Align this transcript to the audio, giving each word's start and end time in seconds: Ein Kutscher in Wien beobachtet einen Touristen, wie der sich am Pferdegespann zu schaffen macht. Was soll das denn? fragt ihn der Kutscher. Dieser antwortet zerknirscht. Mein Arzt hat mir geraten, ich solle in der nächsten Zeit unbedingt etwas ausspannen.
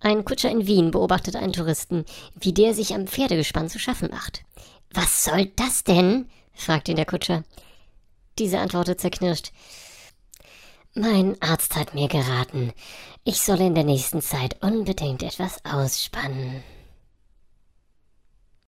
Ein 0.00 0.24
Kutscher 0.24 0.50
in 0.50 0.66
Wien 0.66 0.90
beobachtet 0.90 1.36
einen 1.36 1.52
Touristen, 1.52 2.04
wie 2.38 2.52
der 2.52 2.74
sich 2.74 2.94
am 2.94 3.06
Pferdegespann 3.06 3.68
zu 3.68 3.78
schaffen 3.78 4.10
macht. 4.10 4.44
Was 4.92 5.24
soll 5.24 5.46
das 5.56 5.84
denn? 5.84 6.28
fragt 6.54 6.88
ihn 6.88 6.96
der 6.96 7.06
Kutscher. 7.06 7.44
Dieser 8.38 8.60
antwortet 8.60 9.00
zerknirscht. 9.00 9.52
Mein 10.94 11.40
Arzt 11.42 11.76
hat 11.76 11.94
mir 11.94 12.08
geraten, 12.08 12.72
ich 13.24 13.40
solle 13.40 13.66
in 13.66 13.74
der 13.74 13.84
nächsten 13.84 14.22
Zeit 14.22 14.62
unbedingt 14.62 15.22
etwas 15.22 15.64
ausspannen. 15.64 16.62